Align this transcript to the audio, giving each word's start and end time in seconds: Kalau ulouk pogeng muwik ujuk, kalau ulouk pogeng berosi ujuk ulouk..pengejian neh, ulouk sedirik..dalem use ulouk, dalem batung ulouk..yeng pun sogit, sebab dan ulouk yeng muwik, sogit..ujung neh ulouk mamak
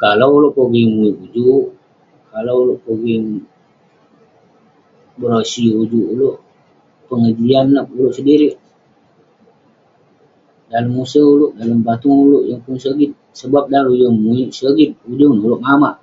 Kalau 0.00 0.28
ulouk 0.36 0.54
pogeng 0.56 0.90
muwik 0.94 1.16
ujuk, 1.24 1.64
kalau 2.30 2.54
ulouk 2.62 2.80
pogeng 2.86 3.24
berosi 5.20 5.64
ujuk 5.82 6.06
ulouk..pengejian 6.14 7.66
neh, 7.74 7.86
ulouk 7.96 8.14
sedirik..dalem 8.16 10.92
use 11.04 11.20
ulouk, 11.32 11.52
dalem 11.58 11.80
batung 11.86 12.18
ulouk..yeng 12.24 12.60
pun 12.64 12.76
sogit, 12.84 13.10
sebab 13.40 13.64
dan 13.72 13.84
ulouk 13.92 13.98
yeng 14.10 14.18
muwik, 14.24 14.48
sogit..ujung 14.58 15.32
neh 15.34 15.44
ulouk 15.46 15.64
mamak 15.66 15.96